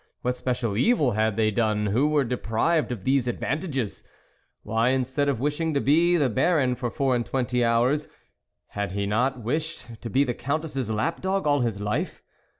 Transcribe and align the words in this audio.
what 0.23 0.35
special 0.35 0.75
evil 0.75 1.11
had 1.11 1.35
they 1.37 1.51
done, 1.51 1.85
who 1.85 2.07
were 2.07 2.23
deprived 2.23 2.91
of 2.91 3.03
these 3.03 3.27
advantages? 3.27 4.03
Why, 4.63 4.73
THE 4.73 4.73
WOLF 4.73 4.85
LEADER 4.87 4.95
instead 4.95 5.29
of 5.29 5.39
wishing 5.39 5.73
to 5.75 5.79
be 5.79 6.17
the 6.17 6.27
Baron 6.27 6.73
for 6.73 6.89
four 6.89 7.15
and 7.15 7.23
twenty 7.23 7.63
hours, 7.63 8.07
had 8.69 8.93
he 8.93 9.05
not 9.05 9.43
wished 9.43 10.01
to 10.01 10.09
be 10.09 10.23
the 10.23 10.33
Countess's 10.33 10.89
lap 10.89 11.21
dog 11.21 11.45
all 11.45 11.59
his 11.61 11.79
life 11.79 12.23